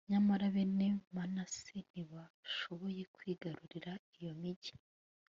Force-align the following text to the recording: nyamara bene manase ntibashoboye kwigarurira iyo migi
nyamara 0.09 0.45
bene 0.55 0.87
manase 1.15 1.75
ntibashoboye 1.89 3.03
kwigarurira 3.15 3.91
iyo 4.17 4.31
migi 4.41 4.73